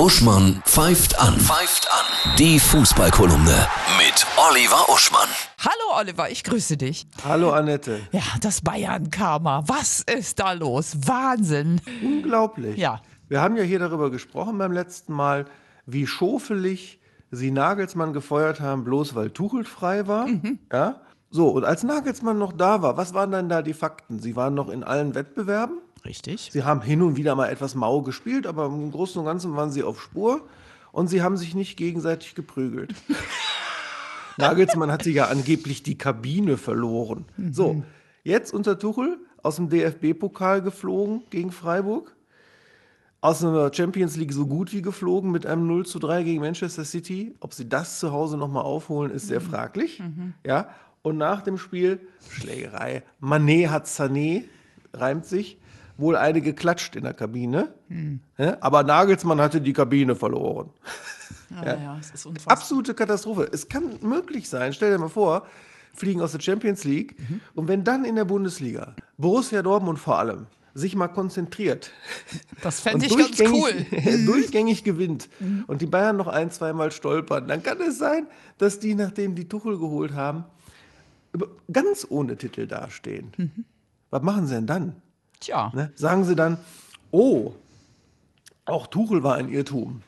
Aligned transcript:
Uschmann 0.00 0.62
pfeift 0.64 1.20
an. 1.20 1.38
Pfeift 1.38 1.86
an. 1.92 2.34
Die 2.38 2.58
Fußballkolumne 2.58 3.68
mit 3.98 4.26
Oliver 4.48 4.88
Uschmann. 4.88 5.28
Hallo 5.58 6.00
Oliver, 6.00 6.30
ich 6.30 6.42
grüße 6.42 6.78
dich. 6.78 7.06
Hallo 7.22 7.50
Annette. 7.50 8.00
Ja, 8.10 8.22
das 8.40 8.62
Bayern-Karma. 8.62 9.64
Was 9.66 10.00
ist 10.00 10.38
da 10.38 10.52
los? 10.52 10.96
Wahnsinn. 11.04 11.82
Unglaublich. 12.02 12.78
Ja. 12.78 13.02
Wir 13.28 13.42
haben 13.42 13.58
ja 13.58 13.62
hier 13.62 13.78
darüber 13.78 14.10
gesprochen 14.10 14.56
beim 14.56 14.72
letzten 14.72 15.12
Mal, 15.12 15.44
wie 15.84 16.06
schofelig 16.06 16.98
sie 17.30 17.50
Nagelsmann 17.50 18.14
gefeuert 18.14 18.60
haben, 18.60 18.84
bloß 18.84 19.14
weil 19.14 19.28
Tuchel 19.28 19.64
frei 19.64 20.06
war. 20.06 20.26
Ja. 20.72 21.02
So, 21.28 21.48
und 21.50 21.66
als 21.66 21.82
Nagelsmann 21.82 22.38
noch 22.38 22.54
da 22.54 22.80
war, 22.80 22.96
was 22.96 23.12
waren 23.12 23.32
dann 23.32 23.50
da 23.50 23.60
die 23.60 23.74
Fakten? 23.74 24.18
Sie 24.18 24.34
waren 24.34 24.54
noch 24.54 24.70
in 24.70 24.82
allen 24.82 25.14
Wettbewerben. 25.14 25.76
Richtig. 26.04 26.50
Sie 26.52 26.64
haben 26.64 26.82
hin 26.82 27.02
und 27.02 27.16
wieder 27.16 27.34
mal 27.34 27.48
etwas 27.48 27.74
mau 27.74 28.02
gespielt, 28.02 28.46
aber 28.46 28.66
im 28.66 28.90
Großen 28.90 29.18
und 29.18 29.26
Ganzen 29.26 29.54
waren 29.56 29.70
sie 29.70 29.82
auf 29.82 30.00
Spur 30.00 30.42
und 30.92 31.08
sie 31.08 31.22
haben 31.22 31.36
sich 31.36 31.54
nicht 31.54 31.76
gegenseitig 31.76 32.34
geprügelt. 32.34 32.94
Nagelsmann 34.38 34.90
hatte 34.90 35.10
ja 35.10 35.26
angeblich 35.26 35.82
die 35.82 35.98
Kabine 35.98 36.56
verloren. 36.56 37.26
So, 37.52 37.82
jetzt 38.24 38.54
unter 38.54 38.78
Tuchel 38.78 39.18
aus 39.42 39.56
dem 39.56 39.68
DFB-Pokal 39.68 40.62
geflogen 40.62 41.22
gegen 41.30 41.52
Freiburg. 41.52 42.16
Aus 43.22 43.44
einer 43.44 43.70
Champions 43.72 44.16
League 44.16 44.32
so 44.32 44.46
gut 44.46 44.72
wie 44.72 44.80
geflogen 44.80 45.30
mit 45.30 45.44
einem 45.44 45.66
0 45.66 45.84
zu 45.84 45.98
3 45.98 46.22
gegen 46.22 46.40
Manchester 46.40 46.86
City. 46.86 47.34
Ob 47.40 47.52
sie 47.52 47.68
das 47.68 47.98
zu 47.98 48.12
Hause 48.12 48.38
nochmal 48.38 48.64
aufholen, 48.64 49.12
ist 49.12 49.26
sehr 49.26 49.42
fraglich. 49.42 50.02
Ja, 50.46 50.70
und 51.02 51.18
nach 51.18 51.42
dem 51.42 51.58
Spiel 51.58 52.00
Schlägerei. 52.30 53.02
Manet 53.18 53.68
hat 53.68 53.86
Sané, 53.86 54.44
reimt 54.94 55.26
sich, 55.26 55.58
wohl 56.00 56.16
eine 56.16 56.40
geklatscht 56.40 56.96
in 56.96 57.04
der 57.04 57.14
Kabine. 57.14 57.74
Ja, 58.38 58.56
aber 58.60 58.82
Nagelsmann 58.82 59.40
hatte 59.40 59.60
die 59.60 59.72
Kabine 59.72 60.16
verloren. 60.16 60.70
Ja, 61.50 61.76
ja, 61.76 61.98
es 61.98 62.10
ist 62.10 62.26
unfassbar. 62.26 62.56
Absolute 62.56 62.94
Katastrophe. 62.94 63.48
Es 63.52 63.68
kann 63.68 63.98
möglich 64.02 64.48
sein, 64.48 64.72
stell 64.72 64.92
dir 64.92 64.98
mal 64.98 65.08
vor, 65.08 65.46
fliegen 65.94 66.20
aus 66.20 66.32
der 66.32 66.40
Champions 66.40 66.84
League 66.84 67.16
und 67.54 67.68
wenn 67.68 67.84
dann 67.84 68.04
in 68.04 68.16
der 68.16 68.24
Bundesliga 68.24 68.94
Borussia 69.18 69.62
Dortmund 69.62 69.98
vor 69.98 70.18
allem 70.18 70.46
sich 70.72 70.94
mal 70.94 71.08
konzentriert 71.08 71.90
Das 72.62 72.80
fände 72.80 73.04
und 73.06 73.12
ich 73.12 73.18
ganz 73.18 73.40
cool. 73.52 73.72
durchgängig, 73.72 74.26
durchgängig 74.26 74.84
gewinnt 74.84 75.28
und 75.66 75.82
die 75.82 75.86
Bayern 75.86 76.16
noch 76.16 76.28
ein, 76.28 76.50
zweimal 76.52 76.92
stolpern, 76.92 77.48
dann 77.48 77.62
kann 77.62 77.80
es 77.80 77.98
sein, 77.98 78.28
dass 78.58 78.78
die, 78.78 78.94
nachdem 78.94 79.34
die 79.34 79.48
Tuchel 79.48 79.78
geholt 79.78 80.12
haben, 80.14 80.44
ganz 81.72 82.06
ohne 82.08 82.36
Titel 82.36 82.66
dastehen. 82.66 83.66
Was 84.10 84.22
machen 84.22 84.46
sie 84.46 84.54
denn 84.54 84.66
dann? 84.66 84.96
Tja, 85.40 85.72
Ne? 85.74 85.90
Sagen 85.94 86.24
sie 86.24 86.36
dann, 86.36 86.58
oh, 87.10 87.54
auch 88.66 88.86
Tuchel 88.86 89.22
war 89.22 89.36
ein 89.36 89.48
Irrtum. 89.48 90.02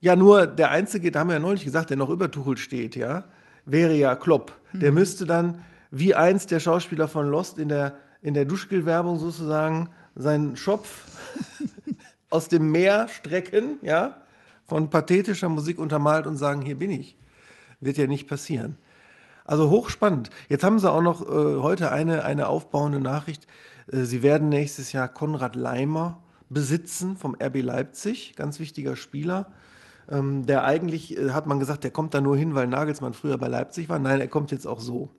Ja, 0.00 0.16
nur 0.16 0.46
der 0.46 0.70
Einzige, 0.70 1.10
da 1.10 1.20
haben 1.20 1.28
wir 1.28 1.34
ja 1.34 1.40
neulich 1.40 1.64
gesagt, 1.64 1.90
der 1.90 1.96
noch 1.96 2.10
über 2.10 2.30
Tuchel 2.30 2.58
steht, 2.58 2.94
ja, 2.94 3.24
wäre 3.64 3.94
ja 3.94 4.14
Klopp. 4.14 4.52
Der 4.74 4.92
müsste 4.92 5.24
dann, 5.24 5.64
wie 5.90 6.14
einst 6.14 6.50
der 6.50 6.60
Schauspieler 6.60 7.08
von 7.08 7.30
Lost 7.30 7.58
in 7.58 7.68
der, 7.68 7.96
in 8.20 8.34
der 8.34 8.44
Duschgel-Werbung 8.44 9.18
sozusagen, 9.18 9.88
seinen 10.14 10.56
Schopf 10.56 11.06
aus 12.30 12.48
dem 12.48 12.70
Meer 12.70 13.08
strecken, 13.08 13.78
ja, 13.82 14.20
von 14.66 14.90
pathetischer 14.90 15.48
Musik 15.48 15.78
untermalt 15.78 16.26
und 16.26 16.36
sagen, 16.36 16.62
hier 16.62 16.78
bin 16.78 16.90
ich. 16.90 17.16
Wird 17.80 17.96
ja 17.96 18.06
nicht 18.06 18.28
passieren. 18.28 18.76
Also 19.44 19.68
hochspannend. 19.68 20.30
Jetzt 20.48 20.64
haben 20.64 20.78
sie 20.78 20.90
auch 20.90 21.02
noch 21.02 21.22
äh, 21.22 21.60
heute 21.60 21.92
eine, 21.92 22.24
eine 22.24 22.48
aufbauende 22.48 22.98
Nachricht. 22.98 23.46
Äh, 23.92 24.04
sie 24.04 24.22
werden 24.22 24.48
nächstes 24.48 24.92
Jahr 24.92 25.08
Konrad 25.08 25.54
Leimer 25.54 26.22
besitzen 26.48 27.16
vom 27.16 27.36
RB 27.40 27.62
Leipzig, 27.62 28.34
ganz 28.36 28.58
wichtiger 28.58 28.96
Spieler. 28.96 29.52
Ähm, 30.08 30.46
der 30.46 30.64
eigentlich, 30.64 31.18
äh, 31.18 31.30
hat 31.30 31.46
man 31.46 31.60
gesagt, 31.60 31.84
der 31.84 31.90
kommt 31.90 32.14
da 32.14 32.20
nur 32.20 32.36
hin, 32.36 32.54
weil 32.54 32.66
Nagelsmann 32.66 33.12
früher 33.12 33.36
bei 33.36 33.48
Leipzig 33.48 33.88
war. 33.88 33.98
Nein, 33.98 34.20
er 34.20 34.28
kommt 34.28 34.50
jetzt 34.50 34.66
auch 34.66 34.80
so. 34.80 35.10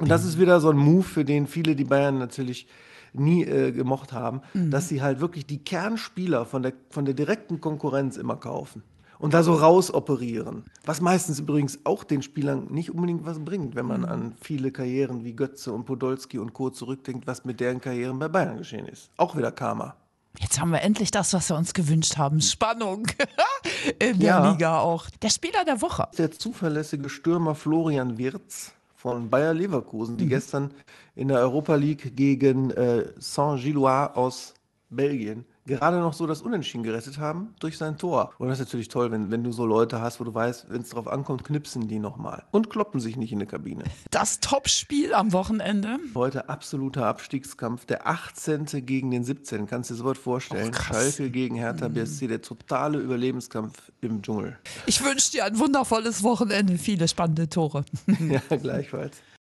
Und 0.00 0.08
das 0.08 0.24
ist 0.24 0.40
wieder 0.40 0.60
so 0.60 0.70
ein 0.70 0.76
Move, 0.76 1.04
für 1.04 1.24
den 1.24 1.46
viele 1.46 1.76
die 1.76 1.84
Bayern 1.84 2.18
natürlich 2.18 2.66
nie 3.12 3.44
äh, 3.44 3.72
gemocht 3.72 4.12
haben, 4.12 4.40
dass 4.54 4.88
sie 4.88 5.02
halt 5.02 5.20
wirklich 5.20 5.46
die 5.46 5.62
Kernspieler 5.62 6.46
von 6.46 6.62
der, 6.62 6.72
von 6.90 7.04
der 7.04 7.14
direkten 7.14 7.60
Konkurrenz 7.60 8.16
immer 8.16 8.36
kaufen 8.36 8.82
und 9.18 9.34
da 9.34 9.42
so 9.42 9.54
raus 9.54 9.92
operieren. 9.92 10.64
Was 10.84 11.00
meistens 11.00 11.38
übrigens 11.40 11.78
auch 11.84 12.04
den 12.04 12.22
Spielern 12.22 12.66
nicht 12.70 12.90
unbedingt 12.90 13.24
was 13.24 13.38
bringt, 13.44 13.74
wenn 13.74 13.86
man 13.86 14.04
an 14.04 14.34
viele 14.40 14.70
Karrieren 14.72 15.24
wie 15.24 15.32
Götze 15.34 15.72
und 15.72 15.84
Podolski 15.84 16.38
und 16.38 16.52
Co. 16.52 16.70
zurückdenkt, 16.70 17.26
was 17.26 17.44
mit 17.44 17.60
deren 17.60 17.80
Karrieren 17.80 18.18
bei 18.18 18.28
Bayern 18.28 18.58
geschehen 18.58 18.86
ist. 18.86 19.10
Auch 19.16 19.36
wieder 19.36 19.52
Karma. 19.52 19.94
jetzt 20.38 20.60
haben 20.60 20.70
wir 20.70 20.82
endlich 20.82 21.10
das, 21.10 21.32
was 21.32 21.48
wir 21.50 21.56
uns 21.56 21.72
gewünscht 21.74 22.16
haben. 22.18 22.40
Spannung 22.40 23.06
in 23.98 24.18
der 24.18 24.28
Ja. 24.28 24.50
Liga 24.52 24.78
auch. 24.80 25.08
Der 25.22 25.30
Spieler 25.30 25.64
der 25.64 25.80
Woche. 25.80 26.08
Der 26.18 26.30
zuverlässige 26.30 27.08
Stürmer 27.08 27.54
Florian 27.54 28.18
Wirz 28.18 28.72
von 28.94 29.30
Bayer 29.30 29.54
Leverkusen, 29.54 30.16
die 30.16 30.26
gestern 30.26 30.72
in 31.14 31.28
der 31.28 31.38
Europa 31.38 31.74
League 31.76 32.14
gegen 32.16 32.70
äh, 32.72 33.06
Saint-Gilloise 33.18 34.16
aus 34.16 34.54
Belgien 34.90 35.44
gerade 35.66 35.98
noch 35.98 36.14
so 36.14 36.26
das 36.26 36.42
Unentschieden 36.42 36.82
gerettet 36.82 37.18
haben 37.18 37.54
durch 37.60 37.76
sein 37.76 37.98
Tor. 37.98 38.32
Und 38.38 38.48
das 38.48 38.60
ist 38.60 38.66
natürlich 38.66 38.88
toll, 38.88 39.10
wenn, 39.10 39.30
wenn 39.30 39.44
du 39.44 39.52
so 39.52 39.66
Leute 39.66 40.00
hast, 40.00 40.20
wo 40.20 40.24
du 40.24 40.34
weißt, 40.34 40.66
wenn 40.70 40.82
es 40.82 40.90
drauf 40.90 41.08
ankommt, 41.08 41.44
knipsen 41.44 41.88
die 41.88 41.98
nochmal 41.98 42.44
und 42.50 42.70
kloppen 42.70 43.00
sich 43.00 43.16
nicht 43.16 43.32
in 43.32 43.38
der 43.38 43.48
Kabine. 43.48 43.84
Das 44.10 44.40
Topspiel 44.40 45.14
am 45.14 45.32
Wochenende. 45.32 45.98
Heute 46.14 46.48
absoluter 46.48 47.06
Abstiegskampf, 47.06 47.84
der 47.86 48.06
18. 48.06 48.66
gegen 48.86 49.10
den 49.10 49.24
17. 49.24 49.66
Kannst 49.66 49.90
du 49.90 49.94
dir 49.94 49.98
sowas 49.98 50.18
vorstellen? 50.18 50.70
Krass. 50.70 51.16
Schalke 51.16 51.30
gegen 51.30 51.56
Hertha 51.56 51.88
BSC, 51.88 52.28
der 52.28 52.42
totale 52.42 52.98
Überlebenskampf 52.98 53.92
im 54.00 54.22
Dschungel. 54.22 54.58
Ich 54.86 55.04
wünsche 55.04 55.32
dir 55.32 55.44
ein 55.44 55.58
wundervolles 55.58 56.22
Wochenende, 56.22 56.78
viele 56.78 57.08
spannende 57.08 57.48
Tore. 57.48 57.84
ja, 58.28 58.56
gleichfalls. 58.56 59.16